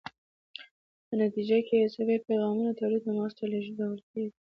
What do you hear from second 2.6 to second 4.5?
تولید او مغز ته لیږدول کیږي.